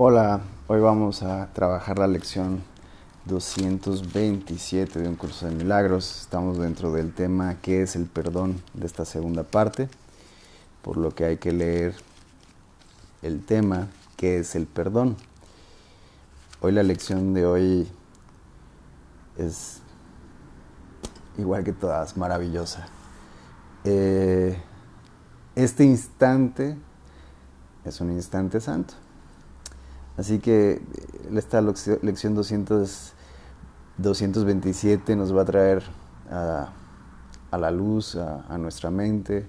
Hola, 0.00 0.42
hoy 0.68 0.78
vamos 0.78 1.24
a 1.24 1.52
trabajar 1.52 1.98
la 1.98 2.06
lección 2.06 2.62
227 3.24 5.00
de 5.00 5.08
un 5.08 5.16
curso 5.16 5.46
de 5.46 5.52
milagros. 5.56 6.20
Estamos 6.20 6.56
dentro 6.56 6.92
del 6.92 7.12
tema 7.12 7.56
¿qué 7.60 7.82
es 7.82 7.96
el 7.96 8.06
perdón? 8.06 8.62
de 8.74 8.86
esta 8.86 9.04
segunda 9.04 9.42
parte, 9.42 9.88
por 10.82 10.98
lo 10.98 11.16
que 11.16 11.24
hay 11.24 11.38
que 11.38 11.50
leer 11.50 11.96
el 13.22 13.44
tema 13.44 13.88
¿qué 14.16 14.38
es 14.38 14.54
el 14.54 14.68
perdón? 14.68 15.16
Hoy 16.60 16.70
la 16.70 16.84
lección 16.84 17.34
de 17.34 17.44
hoy 17.44 17.88
es 19.36 19.80
igual 21.38 21.64
que 21.64 21.72
todas, 21.72 22.16
maravillosa. 22.16 22.86
Eh, 23.82 24.56
este 25.56 25.82
instante 25.82 26.76
es 27.84 28.00
un 28.00 28.12
instante 28.12 28.60
santo 28.60 28.94
Así 30.18 30.40
que 30.40 30.72
eh, 30.72 30.80
esta 31.36 31.62
lección 31.62 32.34
200, 32.34 33.12
227 33.98 35.16
nos 35.16 35.34
va 35.34 35.42
a 35.42 35.44
traer 35.44 35.82
a, 36.30 36.72
la 37.56 37.70
luz, 37.70 38.16
a, 38.16 38.58
nuestra 38.58 38.90
mente, 38.90 39.46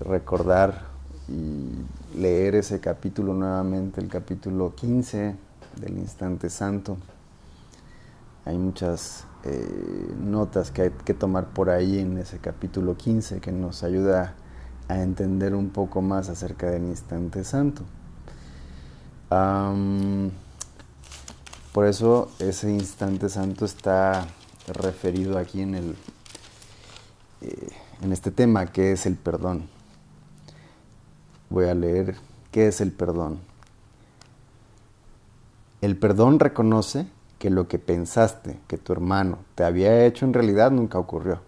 recordar 0.00 0.86
y 1.28 2.18
leer 2.18 2.56
ese 2.56 2.80
capítulo 2.80 3.34
nuevamente, 3.34 4.00
el 4.00 4.08
capítulo 4.08 4.74
15 4.74 5.36
del 5.80 5.98
instante 5.98 6.48
santo. 6.48 6.96
Hay 8.46 8.56
muchas 8.56 9.26
eh, 9.44 10.14
notas 10.18 10.70
que 10.70 10.82
hay 10.82 10.90
que 10.90 11.14
tomar 11.14 11.48
por 11.48 11.68
ahí 11.68 11.98
en 11.98 12.16
ese 12.16 12.38
capítulo 12.38 12.96
15 12.96 13.40
que 13.40 13.52
nos 13.52 13.82
ayuda 13.82 14.34
a 14.88 15.02
entender 15.02 15.54
un 15.54 15.70
poco 15.70 16.00
más 16.00 16.30
acerca 16.30 16.70
del 16.70 16.84
instante 16.84 17.44
santo 17.44 17.84
por 21.72 21.86
eso 21.86 22.30
ese 22.38 22.70
instante 22.70 23.28
santo 23.28 23.64
está 23.64 24.26
referido 24.68 25.38
aquí 25.38 25.60
en, 25.60 25.74
el, 25.74 25.96
eh, 27.40 27.68
en 28.02 28.12
este 28.12 28.30
tema, 28.30 28.66
que 28.66 28.92
es 28.92 29.06
el 29.06 29.16
perdón. 29.16 29.68
Voy 31.50 31.66
a 31.66 31.74
leer 31.74 32.16
qué 32.50 32.68
es 32.68 32.80
el 32.80 32.92
perdón. 32.92 33.40
El 35.80 35.96
perdón 35.96 36.38
reconoce 36.38 37.06
que 37.38 37.50
lo 37.50 37.68
que 37.68 37.78
pensaste 37.78 38.58
que 38.68 38.78
tu 38.78 38.92
hermano 38.92 39.38
te 39.54 39.64
había 39.64 40.06
hecho 40.06 40.24
en 40.24 40.32
realidad 40.32 40.70
nunca 40.70 40.98
ocurrió. 40.98 41.40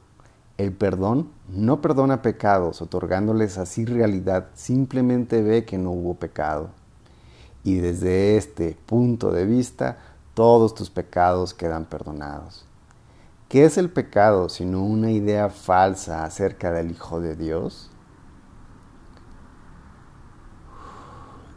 El 0.58 0.72
perdón 0.72 1.30
no 1.48 1.80
perdona 1.80 2.20
pecados 2.22 2.82
otorgándoles 2.82 3.58
así 3.58 3.84
realidad, 3.84 4.48
simplemente 4.54 5.42
ve 5.42 5.64
que 5.64 5.78
no 5.78 5.92
hubo 5.92 6.14
pecado 6.14 6.70
y 7.66 7.78
desde 7.78 8.36
este 8.36 8.78
punto 8.86 9.32
de 9.32 9.44
vista 9.44 9.98
todos 10.34 10.72
tus 10.72 10.88
pecados 10.88 11.52
quedan 11.52 11.84
perdonados. 11.84 12.64
¿Qué 13.48 13.64
es 13.64 13.76
el 13.76 13.90
pecado 13.90 14.48
sino 14.48 14.84
una 14.84 15.10
idea 15.10 15.50
falsa 15.50 16.24
acerca 16.24 16.70
del 16.70 16.92
Hijo 16.92 17.20
de 17.20 17.34
Dios? 17.34 17.90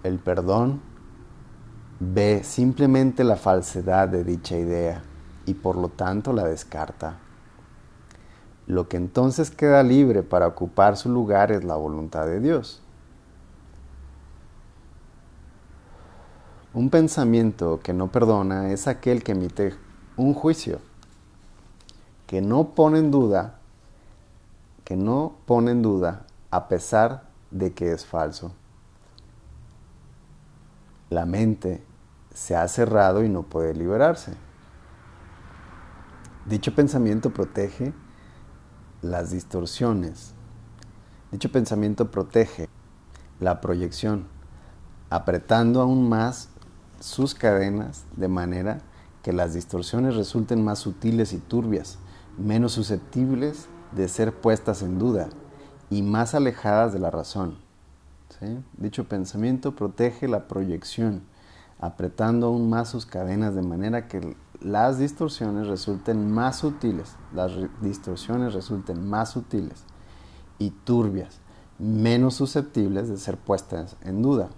El 0.01 0.17
perdón 0.17 0.81
ve 1.99 2.41
simplemente 2.43 3.23
la 3.23 3.35
falsedad 3.35 4.07
de 4.07 4.23
dicha 4.23 4.57
idea 4.57 5.03
y 5.45 5.53
por 5.53 5.75
lo 5.75 5.89
tanto 5.89 6.33
la 6.33 6.45
descarta. 6.45 7.19
Lo 8.65 8.89
que 8.89 8.97
entonces 8.97 9.51
queda 9.51 9.83
libre 9.83 10.23
para 10.23 10.47
ocupar 10.47 10.97
su 10.97 11.09
lugar 11.09 11.51
es 11.51 11.63
la 11.63 11.75
voluntad 11.75 12.25
de 12.25 12.39
Dios. 12.39 12.81
Un 16.79 16.89
pensamiento 16.89 17.81
que 17.83 17.91
no 17.91 18.09
perdona 18.09 18.71
es 18.71 18.87
aquel 18.87 19.21
que 19.21 19.33
emite 19.33 19.75
un 20.15 20.33
juicio, 20.33 20.79
que 22.25 22.39
no 22.39 22.69
pone 22.69 22.99
en 22.99 23.11
duda, 23.11 23.59
que 24.85 24.95
no 24.95 25.35
pone 25.45 25.71
en 25.71 25.81
duda 25.81 26.25
a 26.51 26.69
pesar 26.69 27.25
de 27.51 27.73
que 27.73 27.91
es 27.91 28.05
falso. 28.05 28.53
La 31.09 31.25
mente 31.25 31.83
se 32.33 32.55
ha 32.55 32.65
cerrado 32.69 33.25
y 33.25 33.27
no 33.27 33.43
puede 33.43 33.73
liberarse. 33.73 34.31
Dicho 36.45 36.73
pensamiento 36.73 37.31
protege 37.31 37.91
las 39.01 39.31
distorsiones. 39.31 40.33
Dicho 41.29 41.51
pensamiento 41.51 42.09
protege 42.09 42.69
la 43.41 43.59
proyección, 43.59 44.27
apretando 45.09 45.81
aún 45.81 46.07
más 46.07 46.47
sus 46.99 47.35
cadenas 47.35 48.05
de 48.15 48.27
manera 48.27 48.81
que 49.23 49.33
las 49.33 49.53
distorsiones 49.53 50.15
resulten 50.15 50.63
más 50.63 50.79
sutiles 50.79 51.33
y 51.33 51.37
turbias, 51.37 51.97
menos 52.37 52.73
susceptibles 52.73 53.67
de 53.91 54.07
ser 54.07 54.33
puestas 54.33 54.81
en 54.81 54.99
duda 54.99 55.29
y 55.89 56.01
más 56.01 56.35
alejadas 56.35 56.93
de 56.93 56.99
la 56.99 57.11
razón. 57.11 57.57
Dicho 58.77 59.05
pensamiento 59.09 59.75
protege 59.75 60.29
la 60.29 60.47
proyección, 60.47 61.23
apretando 61.79 62.47
aún 62.47 62.69
más 62.69 62.89
sus 62.89 63.05
cadenas 63.05 63.55
de 63.55 63.63
manera 63.63 64.07
que 64.07 64.37
las 64.61 64.97
distorsiones 64.97 65.67
resulten 65.67 66.31
más 66.31 66.57
sutiles, 66.57 67.15
las 67.33 67.51
distorsiones 67.81 68.53
resulten 68.53 69.09
más 69.09 69.31
sutiles 69.31 69.83
y 70.57 70.69
turbias, 70.69 71.39
menos 71.79 72.35
susceptibles 72.35 73.09
de 73.09 73.17
ser 73.17 73.37
puestas 73.37 73.97
en 74.01 74.21
duda 74.21 74.49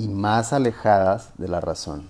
y 0.00 0.08
más 0.08 0.54
alejadas 0.54 1.32
de 1.36 1.46
la 1.46 1.60
razón. 1.60 2.08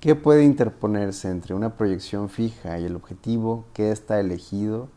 ¿Qué 0.00 0.14
puede 0.14 0.44
interponerse 0.44 1.30
entre 1.30 1.54
una 1.54 1.74
proyección 1.74 2.28
fija 2.28 2.78
y 2.78 2.84
el 2.84 2.94
objetivo 2.94 3.64
que 3.72 3.90
está 3.90 4.20
elegido 4.20 4.88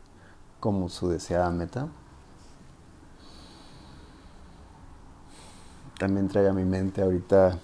como 0.60 0.90
su 0.90 1.08
deseada 1.08 1.50
meta? 1.50 1.88
También 5.98 6.28
trae 6.28 6.46
a 6.46 6.52
mi 6.52 6.64
mente 6.64 7.02
ahorita, 7.02 7.58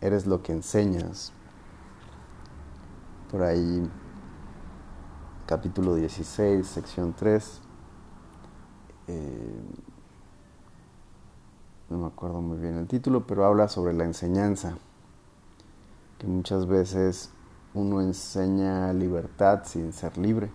eres 0.00 0.26
lo 0.26 0.42
que 0.42 0.52
enseñas. 0.52 1.32
Por 3.30 3.42
ahí, 3.42 3.88
capítulo 5.46 5.94
16, 5.94 6.66
sección 6.66 7.14
3 7.16 7.60
no 11.90 11.98
me 11.98 12.06
acuerdo 12.06 12.40
muy 12.40 12.58
bien 12.58 12.76
el 12.76 12.86
título, 12.86 13.26
pero 13.26 13.46
habla 13.46 13.68
sobre 13.68 13.94
la 13.94 14.04
enseñanza, 14.04 14.76
que 16.18 16.26
muchas 16.26 16.66
veces 16.66 17.30
uno 17.74 18.00
enseña 18.00 18.92
libertad 18.92 19.62
sin 19.64 19.92
ser 19.92 20.18
libre, 20.18 20.50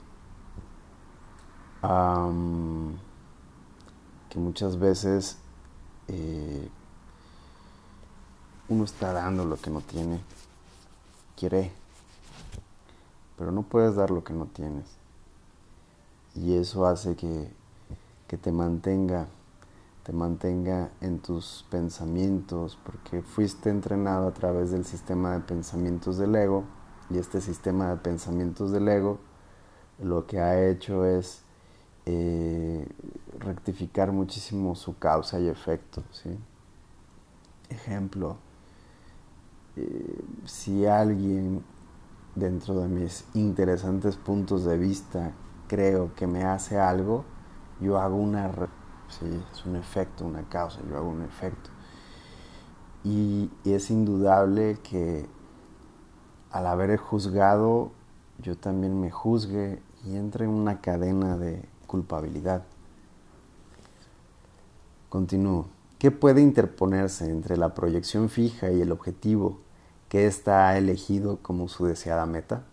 que 4.29 4.39
muchas 4.39 4.77
veces 4.77 5.37
eh, 6.07 6.69
uno 8.69 8.83
está 8.83 9.11
dando 9.13 9.45
lo 9.45 9.57
que 9.57 9.71
no 9.71 9.81
tiene, 9.81 10.19
quiere, 11.35 11.71
pero 13.37 13.51
no 13.51 13.63
puedes 13.63 13.95
dar 13.95 14.11
lo 14.11 14.23
que 14.23 14.33
no 14.33 14.45
tienes. 14.45 14.85
Y 16.35 16.55
eso 16.55 16.85
hace 16.85 17.15
que, 17.15 17.51
que 18.27 18.37
te 18.37 18.51
mantenga 18.51 19.27
te 20.03 20.13
mantenga 20.13 20.91
en 21.01 21.19
tus 21.19 21.65
pensamientos, 21.69 22.77
porque 22.83 23.21
fuiste 23.21 23.69
entrenado 23.69 24.27
a 24.27 24.33
través 24.33 24.71
del 24.71 24.85
sistema 24.85 25.33
de 25.33 25.39
pensamientos 25.39 26.17
del 26.17 26.35
ego, 26.35 26.65
y 27.09 27.17
este 27.17 27.41
sistema 27.41 27.89
de 27.89 27.97
pensamientos 27.97 28.71
del 28.71 28.87
ego 28.87 29.19
lo 29.99 30.25
que 30.25 30.39
ha 30.39 30.67
hecho 30.67 31.05
es 31.05 31.43
eh, 32.05 32.87
rectificar 33.39 34.11
muchísimo 34.11 34.75
su 34.75 34.97
causa 34.97 35.39
y 35.39 35.47
efecto. 35.47 36.03
¿sí? 36.11 36.37
Ejemplo, 37.69 38.37
eh, 39.75 40.23
si 40.45 40.85
alguien 40.85 41.63
dentro 42.35 42.79
de 42.81 42.87
mis 42.87 43.25
interesantes 43.33 44.15
puntos 44.15 44.65
de 44.65 44.77
vista 44.77 45.33
creo 45.67 46.13
que 46.15 46.27
me 46.27 46.43
hace 46.43 46.79
algo, 46.79 47.25
yo 47.79 47.99
hago 47.99 48.15
una 48.15 48.51
¿sí? 49.09 49.25
es 49.51 49.65
un 49.65 49.75
efecto, 49.75 50.25
una 50.25 50.43
causa, 50.49 50.79
yo 50.89 50.97
hago 50.97 51.09
un 51.09 51.23
efecto. 51.23 51.69
Y, 53.03 53.51
es 53.65 53.89
indudable 53.89 54.77
que 54.83 55.25
al 56.51 56.67
haber 56.67 56.97
juzgado, 56.97 57.91
yo 58.39 58.57
también 58.57 58.99
me 58.99 59.11
juzgue 59.11 59.81
y 60.05 60.15
entre 60.15 60.45
en 60.45 60.51
una 60.51 60.79
cadena 60.81 61.37
de 61.37 61.67
culpabilidad. 61.87 62.63
Continúo. 65.09 65.67
¿Qué 65.99 66.11
puede 66.11 66.41
interponerse 66.41 67.29
entre 67.29 67.57
la 67.57 67.73
proyección 67.73 68.29
fija 68.29 68.71
y 68.71 68.81
el 68.81 68.91
objetivo 68.91 69.59
que 70.09 70.27
ésta 70.27 70.67
ha 70.67 70.77
elegido 70.77 71.39
como 71.41 71.67
su 71.67 71.85
deseada 71.85 72.25
meta? 72.25 72.63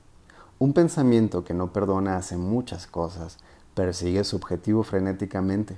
Un 0.58 0.72
pensamiento 0.72 1.44
que 1.44 1.54
no 1.54 1.72
perdona 1.72 2.16
hace 2.16 2.36
muchas 2.36 2.86
cosas, 2.86 3.38
persigue 3.74 4.24
su 4.24 4.36
objetivo 4.36 4.82
frenéticamente 4.82 5.76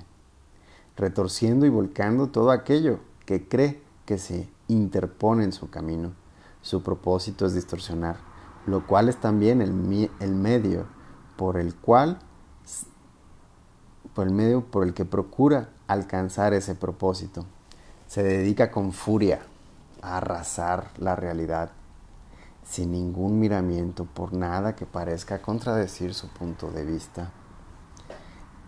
retorciendo 0.95 1.65
y 1.65 1.69
volcando 1.69 2.27
todo 2.27 2.51
aquello 2.51 2.99
que 3.25 3.47
cree 3.47 3.81
que 4.05 4.17
se 4.17 4.49
interpone 4.67 5.43
en 5.43 5.51
su 5.51 5.69
camino. 5.69 6.11
Su 6.61 6.83
propósito 6.83 7.45
es 7.45 7.53
distorsionar, 7.53 8.17
lo 8.65 8.85
cual 8.85 9.09
es 9.09 9.17
también 9.17 9.61
el, 9.61 10.09
el 10.19 10.35
medio 10.35 10.85
por 11.37 11.57
el 11.57 11.75
cual 11.75 12.19
por 14.13 14.27
el 14.27 14.33
medio 14.33 14.63
por 14.63 14.83
el 14.83 14.93
que 14.93 15.05
procura 15.05 15.69
alcanzar 15.87 16.53
ese 16.53 16.75
propósito. 16.75 17.45
Se 18.07 18.21
dedica 18.21 18.69
con 18.69 18.93
furia 18.93 19.41
a 20.01 20.17
arrasar 20.17 20.91
la 20.97 21.15
realidad 21.15 21.71
sin 22.65 22.91
ningún 22.91 23.39
miramiento 23.39 24.05
por 24.05 24.33
nada 24.33 24.75
que 24.75 24.85
parezca 24.85 25.41
contradecir 25.41 26.13
su 26.13 26.29
punto 26.29 26.71
de 26.71 26.85
vista. 26.85 27.31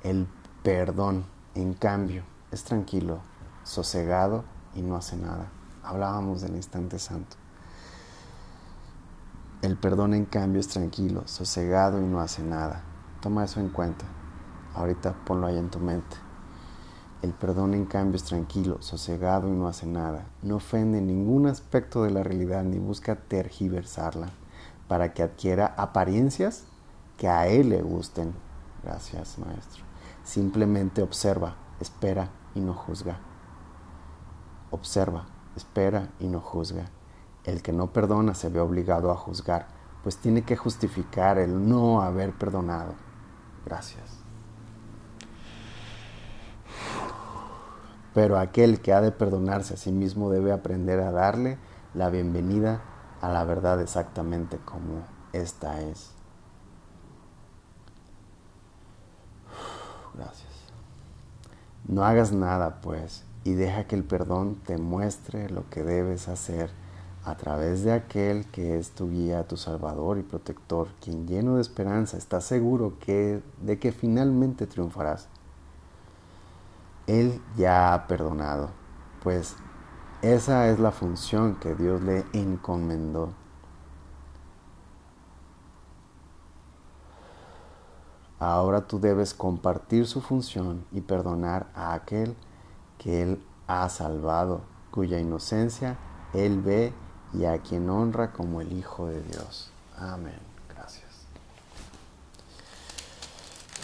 El 0.04 0.28
perdón, 0.64 1.26
en 1.56 1.74
cambio, 1.74 2.24
es 2.52 2.64
tranquilo, 2.64 3.20
sosegado 3.64 4.44
y 4.76 4.82
no 4.82 4.98
hace 4.98 5.16
nada. 5.16 5.48
Hablábamos 5.84 6.42
del 6.42 6.56
instante 6.56 7.00
santo. 7.00 7.38
El 9.62 9.78
perdón, 9.78 10.14
en 10.14 10.26
cambio, 10.26 10.60
es 10.60 10.68
tranquilo, 10.68 11.24
sosegado 11.26 12.02
y 12.02 12.06
no 12.06 12.20
hace 12.20 12.44
nada. 12.44 12.84
Toma 13.22 13.46
eso 13.46 13.60
en 13.60 13.70
cuenta. 13.70 14.06
Ahorita 14.76 15.16
ponlo 15.26 15.48
ahí 15.48 15.58
en 15.58 15.70
tu 15.70 15.80
mente. 15.80 16.18
El 17.22 17.34
perdón, 17.34 17.74
en 17.74 17.86
cambio, 17.86 18.18
es 18.18 18.26
tranquilo, 18.26 18.82
sosegado 18.82 19.48
y 19.48 19.52
no 19.52 19.68
hace 19.68 19.88
nada. 19.88 20.28
No 20.44 20.58
ofende 20.58 21.02
ningún 21.02 21.48
aspecto 21.48 22.04
de 22.04 22.12
la 22.12 22.22
realidad 22.22 22.64
ni 22.64 22.78
busca 22.78 23.16
tergiversarla 23.16 24.28
para 24.88 25.14
que 25.14 25.24
adquiera 25.24 25.74
apariencias 25.78 26.66
que 27.18 27.30
a 27.30 27.48
él 27.48 27.70
le 27.70 27.82
gusten. 27.82 28.34
Gracias, 28.84 29.40
maestro. 29.40 29.85
Simplemente 30.26 31.02
observa, 31.02 31.56
espera 31.80 32.28
y 32.54 32.60
no 32.60 32.74
juzga. 32.74 33.20
Observa, 34.72 35.28
espera 35.56 36.10
y 36.20 36.28
no 36.28 36.42
juzga. 36.42 36.90
El 37.46 37.62
que 37.62 37.72
no 37.72 37.94
perdona 37.94 38.34
se 38.34 38.50
ve 38.50 38.60
obligado 38.60 39.10
a 39.10 39.16
juzgar, 39.16 39.68
pues 40.04 40.18
tiene 40.18 40.42
que 40.42 40.58
justificar 40.58 41.38
el 41.38 41.70
no 41.70 42.02
haber 42.02 42.34
perdonado. 42.34 42.96
Gracias. 43.66 44.26
pero 48.16 48.40
aquel 48.40 48.80
que 48.80 48.94
ha 48.94 49.02
de 49.02 49.12
perdonarse 49.12 49.74
a 49.74 49.78
sí 49.78 49.92
mismo 49.92 50.30
debe 50.32 50.54
aprender 50.54 51.02
a 51.02 51.12
darle 51.12 51.58
la 51.94 52.10
bienvenida 52.10 52.82
a 53.20 53.28
la 53.28 53.44
verdad 53.44 53.82
exactamente 53.82 54.58
como 54.58 55.04
esta 55.34 55.82
es. 55.82 56.15
Gracias. 60.16 60.50
No 61.88 62.04
hagas 62.04 62.32
nada, 62.32 62.82
pues, 62.82 63.24
y 63.44 63.54
deja 63.54 63.86
que 63.86 63.96
el 63.96 64.04
perdón 64.04 64.56
te 64.66 64.78
muestre 64.78 65.50
lo 65.50 65.70
que 65.70 65.84
debes 65.84 66.28
hacer 66.28 66.72
a 67.26 67.36
través 67.36 67.84
de 67.84 67.92
aquel 67.92 68.46
que 68.46 68.78
es 68.78 68.92
tu 68.92 69.10
guía, 69.10 69.48
tu 69.48 69.58
salvador 69.58 70.18
y 70.18 70.24
protector, 70.24 70.88
quien 71.02 71.28
lleno 71.28 71.56
de 71.56 71.62
esperanza 71.62 72.18
está 72.18 72.40
seguro 72.40 72.94
de 73.06 73.80
que 73.80 73.92
finalmente 73.92 74.68
triunfarás. 74.68 75.28
Él 77.08 77.42
ya 77.58 77.94
ha 77.94 78.08
perdonado, 78.08 78.70
pues 79.24 79.56
esa 80.22 80.70
es 80.70 80.80
la 80.80 80.92
función 80.92 81.56
que 81.56 81.76
Dios 81.76 82.02
le 82.02 82.26
encomendó. 82.34 83.30
Ahora 88.40 88.88
tú 88.88 89.00
debes 89.00 89.34
compartir 89.34 90.08
su 90.08 90.22
función 90.22 90.86
y 90.92 91.02
perdonar 91.02 91.68
a 91.74 91.94
aquel 91.94 92.36
que 92.98 93.22
Él 93.22 93.44
ha 93.68 93.88
salvado, 93.90 94.62
cuya 94.92 95.20
inocencia 95.20 95.98
Él 96.34 96.62
ve 96.62 96.94
y 97.34 97.46
a 97.46 97.60
quien 97.60 97.90
honra 97.90 98.34
como 98.34 98.62
el 98.62 98.74
Hijo 98.74 99.08
de 99.08 99.22
Dios. 99.22 99.72
Amén. 99.98 100.40
Gracias. 100.74 101.06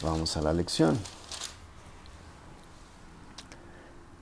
Vamos 0.03 0.36
a 0.36 0.42
la 0.42 0.53
lección. 0.53 0.98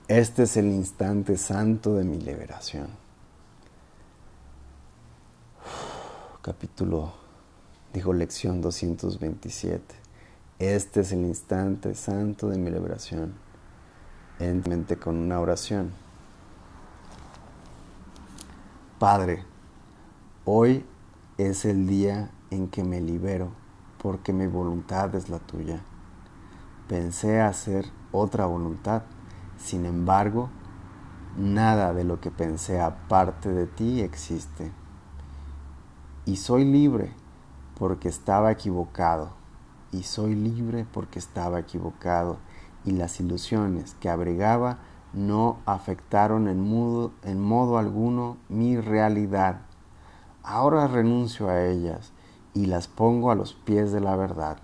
Este 0.06 0.42
es 0.42 0.56
el 0.56 0.66
instante 0.66 1.36
santo 1.36 1.94
de 1.94 2.04
mi 2.04 2.20
liberación. 2.20 2.88
Capítulo, 6.42 7.12
dijo 7.92 8.12
lección 8.12 8.60
227. 8.60 9.99
Este 10.60 11.00
es 11.00 11.12
el 11.12 11.20
instante 11.20 11.94
santo 11.94 12.50
de 12.50 12.58
mi 12.58 12.70
liberación. 12.70 13.32
En 14.38 14.62
mente 14.68 14.98
con 14.98 15.16
una 15.16 15.40
oración. 15.40 15.90
Padre, 18.98 19.42
hoy 20.44 20.84
es 21.38 21.64
el 21.64 21.86
día 21.86 22.30
en 22.50 22.68
que 22.68 22.84
me 22.84 23.00
libero 23.00 23.52
porque 24.02 24.34
mi 24.34 24.46
voluntad 24.46 25.14
es 25.14 25.30
la 25.30 25.38
tuya. 25.38 25.80
Pensé 26.88 27.40
hacer 27.40 27.86
otra 28.12 28.44
voluntad 28.44 29.04
sin 29.56 29.86
embargo, 29.86 30.50
nada 31.38 31.94
de 31.94 32.04
lo 32.04 32.20
que 32.20 32.30
pensé 32.30 32.82
aparte 32.82 33.48
de 33.48 33.66
ti 33.66 34.02
existe. 34.02 34.70
Y 36.26 36.36
soy 36.36 36.66
libre 36.66 37.14
porque 37.78 38.10
estaba 38.10 38.52
equivocado. 38.52 39.39
Y 39.92 40.04
soy 40.04 40.34
libre 40.34 40.86
porque 40.92 41.18
estaba 41.18 41.58
equivocado. 41.58 42.38
Y 42.84 42.92
las 42.92 43.20
ilusiones 43.20 43.94
que 44.00 44.08
abrigaba 44.08 44.78
no 45.12 45.58
afectaron 45.66 46.48
en, 46.48 46.60
en 47.24 47.40
modo 47.40 47.78
alguno 47.78 48.36
mi 48.48 48.78
realidad. 48.80 49.62
Ahora 50.42 50.86
renuncio 50.86 51.48
a 51.48 51.64
ellas 51.66 52.12
y 52.54 52.66
las 52.66 52.88
pongo 52.88 53.30
a 53.30 53.34
los 53.34 53.54
pies 53.54 53.92
de 53.92 54.00
la 54.00 54.16
verdad. 54.16 54.58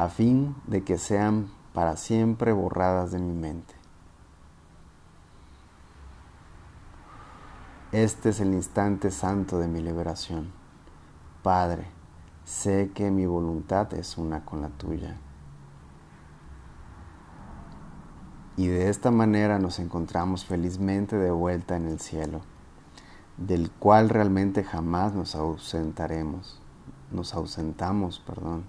a 0.00 0.08
fin 0.08 0.56
de 0.66 0.82
que 0.82 0.96
sean 0.96 1.50
para 1.74 1.98
siempre 1.98 2.52
borradas 2.52 3.10
de 3.10 3.18
mi 3.18 3.34
mente. 3.34 3.74
Este 7.92 8.30
es 8.30 8.40
el 8.40 8.54
instante 8.54 9.10
santo 9.10 9.58
de 9.58 9.68
mi 9.68 9.82
liberación. 9.82 10.59
Padre, 11.42 11.86
sé 12.44 12.90
que 12.94 13.10
mi 13.10 13.26
voluntad 13.26 13.92
es 13.94 14.18
una 14.18 14.44
con 14.44 14.62
la 14.62 14.68
tuya. 14.68 15.16
Y 18.56 18.66
de 18.66 18.90
esta 18.90 19.10
manera 19.10 19.58
nos 19.58 19.78
encontramos 19.78 20.44
felizmente 20.44 21.16
de 21.16 21.30
vuelta 21.30 21.76
en 21.76 21.86
el 21.86 22.00
cielo, 22.00 22.40
del 23.36 23.70
cual 23.70 24.08
realmente 24.08 24.64
jamás 24.64 25.14
nos 25.14 25.34
ausentaremos, 25.34 26.60
nos 27.10 27.34
ausentamos, 27.34 28.18
perdón 28.20 28.64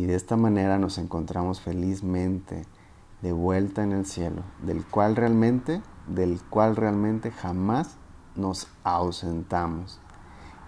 y 0.00 0.06
de 0.06 0.14
esta 0.14 0.34
manera 0.38 0.78
nos 0.78 0.96
encontramos 0.96 1.60
felizmente 1.60 2.64
de 3.20 3.32
vuelta 3.32 3.82
en 3.82 3.92
el 3.92 4.06
cielo, 4.06 4.40
del 4.62 4.82
cual 4.86 5.14
realmente, 5.14 5.82
del 6.06 6.40
cual 6.48 6.74
realmente 6.74 7.30
jamás 7.30 7.96
nos 8.34 8.66
ausentamos. 8.82 10.00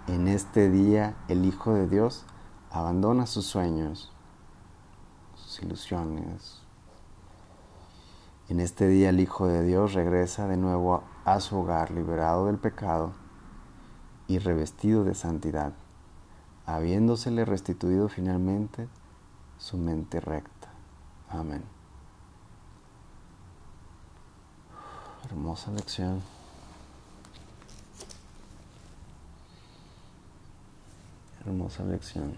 En 0.09 0.26
este 0.26 0.68
día 0.68 1.14
el 1.28 1.44
Hijo 1.44 1.75
de 1.75 1.87
Dios 1.87 2.25
abandona 2.73 3.26
sus 3.26 3.47
sueños, 3.47 4.11
sus 5.37 5.62
ilusiones. 5.62 6.61
En 8.49 8.59
este 8.59 8.88
día 8.88 9.11
el 9.11 9.21
Hijo 9.21 9.47
de 9.47 9.62
Dios 9.62 9.92
regresa 9.92 10.49
de 10.49 10.56
nuevo 10.56 11.04
a 11.25 11.38
su 11.38 11.56
hogar 11.56 11.92
liberado 11.92 12.47
del 12.47 12.59
pecado 12.59 13.12
y 14.26 14.40
revestido 14.40 15.04
de 15.04 15.14
santidad, 15.14 15.73
habiéndosele 16.66 17.44
restituido 17.44 18.09
finalmente 18.09 18.88
su 19.59 19.78
mente 19.78 20.18
recta. 20.18 20.68
Amén. 21.30 21.62
Hermosa 25.30 25.71
lección. 25.71 26.41
Hermosa 31.44 31.84
lección. 31.84 32.34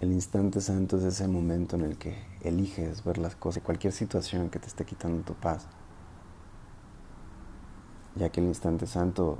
El 0.00 0.12
instante 0.12 0.60
santo 0.60 0.98
es 0.98 1.04
ese 1.04 1.28
momento 1.28 1.76
en 1.76 1.82
el 1.82 1.96
que 1.98 2.16
eliges 2.42 3.04
ver 3.04 3.18
las 3.18 3.36
cosas, 3.36 3.62
cualquier 3.62 3.92
situación 3.92 4.50
que 4.50 4.58
te 4.58 4.66
esté 4.66 4.84
quitando 4.84 5.22
tu 5.22 5.34
paz. 5.34 5.66
Ya 8.16 8.28
que 8.28 8.40
el 8.40 8.46
instante 8.46 8.86
santo 8.86 9.38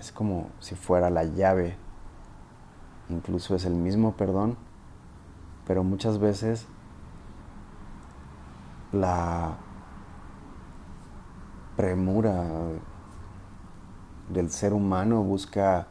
es 0.00 0.12
como 0.12 0.50
si 0.60 0.74
fuera 0.74 1.10
la 1.10 1.24
llave, 1.24 1.76
incluso 3.08 3.54
es 3.54 3.64
el 3.64 3.74
mismo 3.74 4.16
perdón 4.16 4.56
pero 5.66 5.84
muchas 5.84 6.18
veces 6.18 6.66
la 8.92 9.56
premura 11.76 12.44
del 14.28 14.50
ser 14.50 14.72
humano 14.72 15.22
busca 15.22 15.86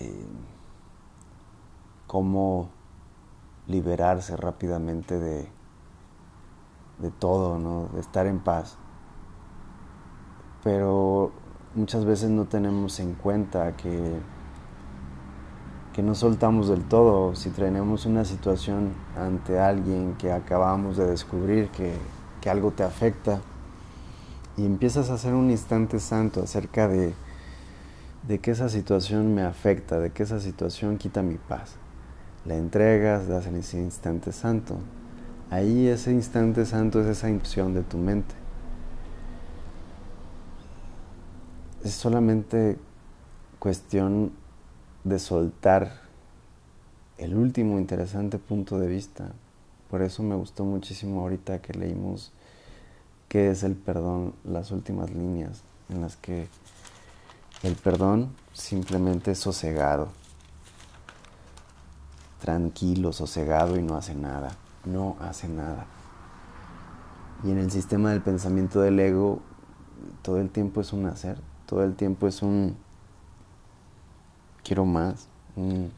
eh, 0.00 0.26
cómo 2.06 2.68
liberarse 3.66 4.36
rápidamente 4.36 5.18
de, 5.18 5.48
de 6.98 7.10
todo, 7.10 7.58
¿no? 7.58 7.88
De 7.94 8.00
estar 8.00 8.26
en 8.26 8.38
paz. 8.38 8.76
Pero 10.62 11.32
muchas 11.74 12.04
veces 12.04 12.30
no 12.30 12.44
tenemos 12.44 13.00
en 13.00 13.14
cuenta 13.14 13.76
que, 13.76 14.18
que 15.92 16.02
no 16.02 16.14
soltamos 16.14 16.68
del 16.68 16.84
todo. 16.84 17.34
Si 17.34 17.50
tenemos 17.50 18.06
una 18.06 18.24
situación 18.24 18.92
ante 19.16 19.58
alguien 19.58 20.14
que 20.16 20.32
acabamos 20.32 20.96
de 20.96 21.06
descubrir 21.06 21.70
que, 21.70 21.94
que 22.40 22.50
algo 22.50 22.70
te 22.70 22.82
afecta 22.82 23.40
y 24.56 24.64
empiezas 24.64 25.10
a 25.10 25.14
hacer 25.14 25.34
un 25.34 25.50
instante 25.50 26.00
santo 26.00 26.42
acerca 26.42 26.88
de, 26.88 27.14
de 28.28 28.40
que 28.40 28.50
esa 28.50 28.68
situación 28.68 29.34
me 29.34 29.42
afecta, 29.42 30.00
de 30.00 30.10
que 30.10 30.22
esa 30.22 30.40
situación 30.40 30.98
quita 30.98 31.22
mi 31.22 31.36
paz. 31.36 31.76
La 32.44 32.56
entregas, 32.56 33.28
das 33.28 33.46
en 33.46 33.56
ese 33.56 33.78
instante 33.78 34.32
santo. 34.32 34.78
Ahí 35.50 35.86
ese 35.86 36.12
instante 36.12 36.66
santo 36.66 37.00
es 37.00 37.06
esa 37.06 37.28
impresión 37.28 37.72
de 37.74 37.82
tu 37.82 37.98
mente. 37.98 38.34
Es 41.84 41.92
solamente 41.92 42.78
cuestión 43.58 44.32
de 45.04 45.18
soltar 45.20 46.00
el 47.18 47.36
último 47.36 47.78
interesante 47.78 48.38
punto 48.38 48.78
de 48.78 48.88
vista. 48.88 49.30
Por 49.88 50.02
eso 50.02 50.24
me 50.24 50.34
gustó 50.34 50.64
muchísimo 50.64 51.20
ahorita 51.20 51.62
que 51.62 51.72
leímos 51.74 52.32
qué 53.28 53.50
es 53.50 53.62
el 53.62 53.76
perdón, 53.76 54.34
las 54.44 54.72
últimas 54.72 55.10
líneas 55.10 55.62
en 55.88 56.00
las 56.00 56.16
que 56.16 56.48
el 57.66 57.74
perdón 57.76 58.34
simplemente 58.52 59.32
es 59.32 59.38
sosegado, 59.38 60.08
tranquilo, 62.40 63.12
sosegado 63.12 63.78
y 63.78 63.82
no 63.82 63.96
hace 63.96 64.14
nada 64.14 64.56
no 64.86 65.16
hace 65.20 65.48
nada. 65.48 65.86
Y 67.44 67.50
en 67.50 67.58
el 67.58 67.70
sistema 67.70 68.10
del 68.10 68.22
pensamiento 68.22 68.80
del 68.80 68.98
ego, 68.98 69.40
todo 70.22 70.40
el 70.40 70.48
tiempo 70.48 70.80
es 70.80 70.92
un 70.92 71.06
hacer, 71.06 71.38
todo 71.66 71.84
el 71.84 71.94
tiempo 71.94 72.26
es 72.26 72.42
un 72.42 72.76
quiero 74.64 74.84
más, 74.84 75.28
un, 75.54 75.92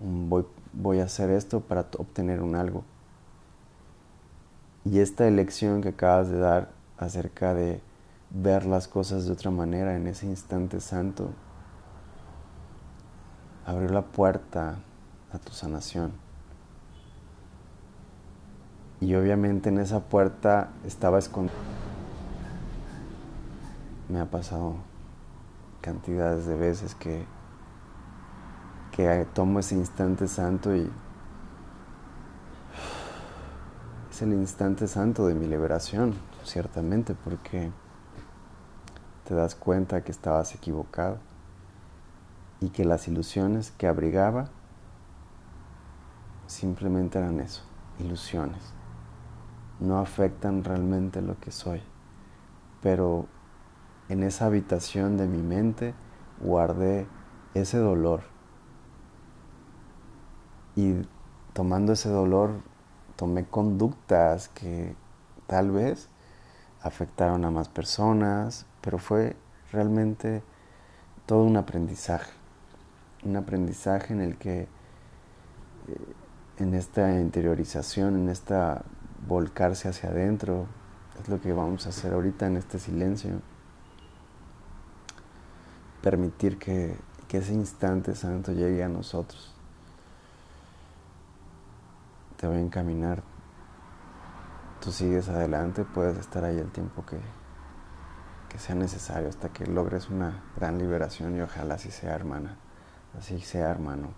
voy, 0.00 0.44
voy 0.72 1.00
a 1.00 1.04
hacer 1.04 1.30
esto 1.30 1.60
para 1.60 1.86
obtener 1.98 2.42
un 2.42 2.56
algo. 2.56 2.84
Y 4.84 4.98
esta 5.00 5.28
elección 5.28 5.82
que 5.82 5.90
acabas 5.90 6.28
de 6.28 6.38
dar 6.38 6.72
acerca 6.98 7.54
de 7.54 7.80
ver 8.30 8.64
las 8.64 8.88
cosas 8.88 9.26
de 9.26 9.32
otra 9.32 9.50
manera 9.50 9.96
en 9.96 10.06
ese 10.06 10.26
instante 10.26 10.80
santo, 10.80 11.30
abrió 13.66 13.88
la 13.88 14.02
puerta 14.02 14.76
a 15.32 15.38
tu 15.38 15.52
sanación. 15.52 16.12
Y 19.00 19.14
obviamente 19.14 19.70
en 19.70 19.78
esa 19.78 20.00
puerta 20.00 20.70
estaba 20.84 21.18
escondido. 21.18 21.58
Me 24.08 24.20
ha 24.20 24.26
pasado 24.26 24.74
cantidades 25.80 26.46
de 26.46 26.56
veces 26.56 26.94
que, 26.94 27.24
que 28.92 29.26
tomo 29.32 29.60
ese 29.60 29.76
instante 29.76 30.28
santo 30.28 30.76
y 30.76 30.90
es 34.10 34.22
el 34.22 34.32
instante 34.34 34.86
santo 34.86 35.26
de 35.26 35.34
mi 35.34 35.46
liberación, 35.46 36.14
ciertamente, 36.44 37.14
porque 37.14 37.70
te 39.30 39.36
das 39.36 39.54
cuenta 39.54 40.02
que 40.02 40.10
estabas 40.10 40.56
equivocado 40.56 41.18
y 42.58 42.70
que 42.70 42.84
las 42.84 43.06
ilusiones 43.06 43.70
que 43.70 43.86
abrigaba 43.86 44.48
simplemente 46.48 47.20
eran 47.20 47.38
eso, 47.38 47.62
ilusiones 48.00 48.74
no 49.78 50.00
afectan 50.00 50.64
realmente 50.64 51.22
lo 51.22 51.38
que 51.38 51.52
soy. 51.52 51.80
Pero 52.82 53.26
en 54.08 54.24
esa 54.24 54.46
habitación 54.46 55.16
de 55.16 55.28
mi 55.28 55.42
mente 55.42 55.94
guardé 56.40 57.06
ese 57.54 57.78
dolor. 57.78 58.22
Y 60.74 61.06
tomando 61.52 61.92
ese 61.92 62.08
dolor, 62.08 62.62
tomé 63.14 63.46
conductas 63.46 64.48
que 64.48 64.96
tal 65.46 65.70
vez 65.70 66.08
afectaron 66.82 67.44
a 67.44 67.52
más 67.52 67.68
personas, 67.68 68.66
pero 68.80 68.98
fue 68.98 69.36
realmente 69.72 70.42
todo 71.26 71.44
un 71.44 71.56
aprendizaje. 71.56 72.32
Un 73.24 73.36
aprendizaje 73.36 74.12
en 74.12 74.20
el 74.20 74.36
que, 74.36 74.62
eh, 74.62 74.68
en 76.58 76.74
esta 76.74 77.20
interiorización, 77.20 78.16
en 78.16 78.28
esta 78.28 78.82
volcarse 79.26 79.88
hacia 79.88 80.10
adentro. 80.10 80.66
Es 81.20 81.28
lo 81.28 81.40
que 81.40 81.52
vamos 81.52 81.86
a 81.86 81.90
hacer 81.90 82.12
ahorita 82.12 82.46
en 82.46 82.56
este 82.56 82.78
silencio. 82.78 83.40
Permitir 86.02 86.58
que, 86.58 86.96
ese 87.30 87.52
instante 87.52 88.16
santo 88.16 88.50
llegue 88.50 88.82
a 88.82 88.88
nosotros. 88.88 89.54
Te 92.36 92.48
voy 92.48 92.56
a 92.56 92.60
encaminar. 92.60 93.22
Tú 94.80 94.90
sigues 94.90 95.28
adelante, 95.28 95.84
puedes 95.84 96.18
estar 96.18 96.42
ahí 96.42 96.58
el 96.58 96.72
tiempo 96.72 97.06
que, 97.06 97.20
que 98.50 98.58
sea 98.58 98.74
necesario 98.74 99.30
hasta 99.30 99.48
que 99.48 99.66
logres 99.66 100.10
una 100.10 100.42
gran 100.56 100.76
liberación 100.78 101.36
y 101.36 101.40
ojalá 101.40 101.76
así 101.76 101.90
sea, 101.90 102.14
hermana. 102.14 102.56
Así 103.18 103.40
sea, 103.40 103.70
hermano. 103.70 104.08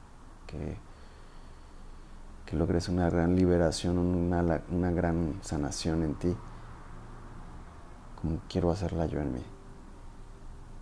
Que 0.49 0.77
que 2.53 2.57
logres 2.57 2.89
una 2.89 3.09
gran 3.09 3.35
liberación, 3.35 3.99
una, 3.99 4.63
una 4.71 4.91
gran 4.91 5.39
sanación 5.43 6.03
en 6.03 6.15
ti, 6.17 6.37
como 8.21 8.41
quiero 8.49 8.71
hacerla 8.71 9.07
yo 9.07 9.21
en 9.21 9.33
mí. 9.33 9.43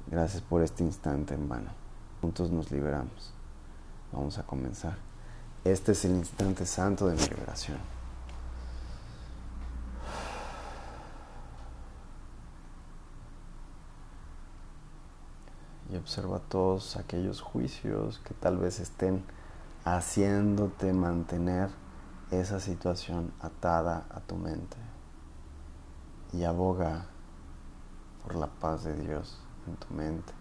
Gracias 0.09 0.43
por 0.43 0.63
este 0.63 0.83
instante 0.83 1.35
en 1.35 1.49
vano. 1.49 1.71
Juntos 2.21 2.51
nos 2.51 2.71
liberamos. 2.71 3.33
Vamos 4.13 4.39
a 4.39 4.43
comenzar. 4.43 4.97
Este 5.65 5.93
es 5.93 6.05
el 6.05 6.13
instante 6.17 6.67
santo 6.67 7.07
de 7.07 7.15
mi 7.15 7.23
liberación. 7.23 7.79
Y 15.90 15.90
observa 16.01 16.41
todos 16.41 16.97
aquellos 16.97 17.41
juicios 17.41 18.21
que 18.25 18.35
tal 18.35 18.59
vez 18.59 18.81
estén 18.81 19.23
haciéndote 19.85 20.93
mantener 20.93 21.71
esa 22.31 22.61
situación 22.61 23.33
atada 23.41 24.07
a 24.11 24.21
tu 24.21 24.37
mente 24.37 24.77
y 26.33 26.45
aboga 26.45 27.07
por 28.23 28.35
la 28.37 28.47
paz 28.47 28.85
de 28.85 28.95
Dios 28.97 29.39
en 29.67 29.77
tu 29.77 29.95
mente. 29.95 30.33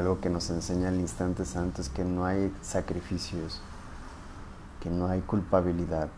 Algo 0.00 0.18
que 0.18 0.30
nos 0.30 0.48
enseña 0.48 0.88
el 0.88 0.98
instante 0.98 1.44
santo 1.44 1.82
es 1.82 1.90
que 1.90 2.04
no 2.04 2.24
hay 2.24 2.50
sacrificios 2.62 3.60
que 4.80 4.88
no 4.88 5.08
hay 5.08 5.20
culpabilidad, 5.20 6.08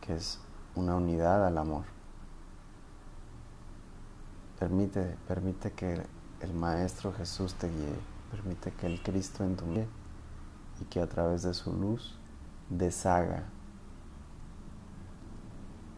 que 0.00 0.14
es 0.14 0.38
una 0.76 0.94
unidad 0.94 1.44
al 1.44 1.58
amor. 1.58 1.84
Permite, 4.60 5.16
permite 5.26 5.72
que 5.72 6.06
el 6.40 6.54
Maestro 6.54 7.12
Jesús 7.12 7.54
te 7.54 7.68
guíe, 7.68 7.98
permite 8.30 8.70
que 8.70 8.86
el 8.86 9.02
Cristo 9.02 9.42
en 9.42 9.56
tu 9.56 9.64
y 10.80 10.84
que 10.84 11.00
a 11.00 11.08
través 11.08 11.42
de 11.42 11.54
su 11.54 11.72
luz 11.72 12.16
deshaga. 12.70 13.46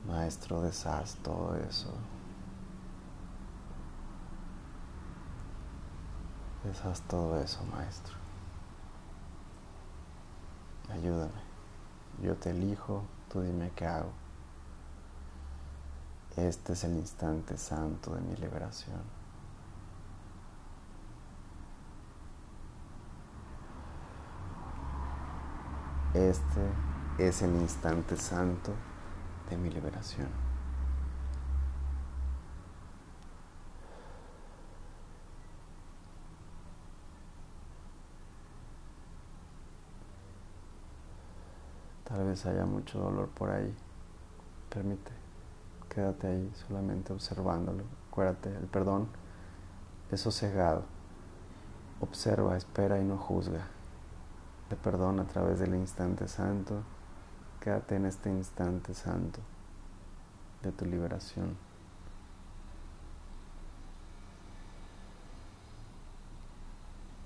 Maestro, 0.08 0.62
deshaz 0.62 1.16
todo 1.16 1.54
eso. 1.56 1.92
Deshaz 6.64 7.02
todo 7.02 7.38
eso, 7.40 7.62
Maestro. 7.64 8.14
Ayúdame. 10.90 11.42
Yo 12.22 12.36
te 12.36 12.50
elijo, 12.50 13.04
tú 13.30 13.42
dime 13.42 13.70
qué 13.76 13.86
hago. 13.86 14.12
Este 16.36 16.72
es 16.72 16.84
el 16.84 16.94
instante 16.96 17.58
santo 17.58 18.14
de 18.14 18.20
mi 18.22 18.34
liberación. 18.36 19.02
Este 26.14 26.60
es 27.18 27.42
el 27.42 27.54
instante 27.56 28.16
santo 28.16 28.72
de 29.50 29.56
mi 29.56 29.68
liberación. 29.68 30.28
Tal 42.04 42.23
vez 42.34 42.46
haya 42.46 42.66
mucho 42.66 42.98
dolor 42.98 43.28
por 43.28 43.50
ahí. 43.50 43.72
Permite, 44.68 45.12
quédate 45.88 46.26
ahí 46.26 46.52
solamente 46.66 47.12
observándolo. 47.12 47.84
Acuérdate, 48.10 48.54
el 48.56 48.66
perdón 48.66 49.06
es 50.10 50.20
sosegado. 50.20 50.82
Observa, 52.00 52.56
espera 52.56 53.00
y 53.00 53.04
no 53.04 53.16
juzga. 53.18 53.68
Te 54.68 54.74
perdona 54.74 55.22
a 55.22 55.26
través 55.26 55.60
del 55.60 55.74
instante 55.76 56.26
santo. 56.26 56.82
Quédate 57.60 57.96
en 57.96 58.06
este 58.06 58.30
instante 58.30 58.94
santo 58.94 59.38
de 60.62 60.72
tu 60.72 60.84
liberación. 60.84 61.56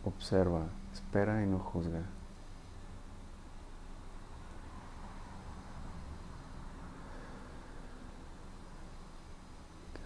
Observa, 0.05 0.67
espera 0.93 1.43
y 1.43 1.47
no 1.47 1.59
juzga. 1.59 2.18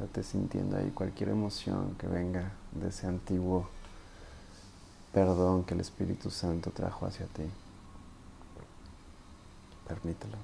Quédate 0.02 0.24
sintiendo 0.24 0.76
ahí 0.76 0.90
cualquier 0.90 1.28
emoción 1.28 1.94
que 1.96 2.08
venga 2.08 2.50
de 2.72 2.88
ese 2.88 3.06
antiguo 3.06 3.68
perdón 5.12 5.62
que 5.62 5.74
el 5.74 5.80
Espíritu 5.80 6.28
Santo 6.28 6.72
trajo 6.72 7.06
hacia 7.06 7.26
ti. 7.26 7.44
Permítelo. 9.86 10.38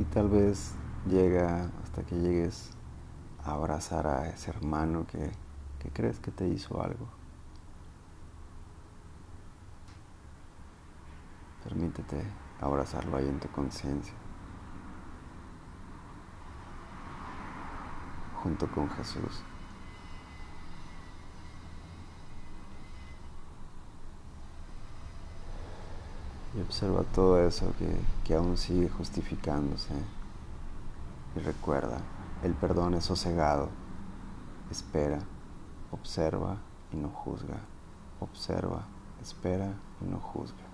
Y 0.00 0.03
tal 0.14 0.28
vez 0.28 0.72
llega 1.08 1.68
hasta 1.82 2.04
que 2.04 2.14
llegues 2.14 2.70
a 3.44 3.50
abrazar 3.50 4.06
a 4.06 4.28
ese 4.28 4.50
hermano 4.50 5.04
que, 5.08 5.32
que 5.80 5.90
crees 5.90 6.20
que 6.20 6.30
te 6.30 6.46
hizo 6.46 6.80
algo. 6.80 7.08
Permítete 11.64 12.22
abrazarlo 12.60 13.16
ahí 13.16 13.28
en 13.28 13.40
tu 13.40 13.48
conciencia. 13.48 14.14
Junto 18.40 18.70
con 18.70 18.88
Jesús. 18.90 19.42
Observa 26.66 27.02
todo 27.14 27.40
eso 27.46 27.72
que, 27.78 27.88
que 28.24 28.34
aún 28.34 28.56
sigue 28.56 28.88
justificándose. 28.88 29.94
Y 31.36 31.40
recuerda, 31.40 31.98
el 32.42 32.54
perdón 32.54 32.94
es 32.94 33.04
sosegado. 33.04 33.68
Espera, 34.70 35.18
observa 35.90 36.56
y 36.92 36.96
no 36.96 37.08
juzga. 37.08 37.60
Observa, 38.20 38.84
espera 39.20 39.72
y 40.00 40.10
no 40.10 40.18
juzga. 40.18 40.73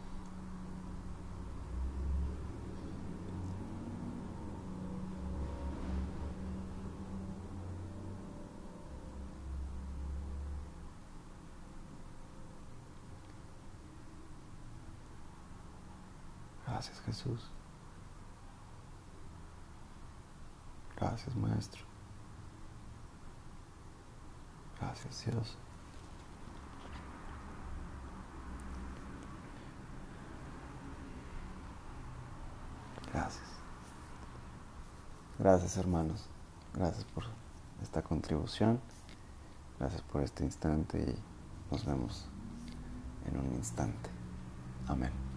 Gracias 16.80 17.02
Jesús. 17.02 17.50
Gracias 20.96 21.36
Maestro. 21.36 21.82
Gracias 24.80 25.26
Dios. 25.26 25.58
Gracias. 33.12 33.44
Gracias 35.38 35.76
hermanos. 35.76 36.30
Gracias 36.72 37.04
por 37.04 37.24
esta 37.82 38.00
contribución. 38.00 38.80
Gracias 39.78 40.00
por 40.00 40.22
este 40.22 40.44
instante 40.44 40.98
y 40.98 41.70
nos 41.70 41.84
vemos 41.84 42.26
en 43.26 43.38
un 43.38 43.54
instante. 43.54 44.08
Amén. 44.88 45.29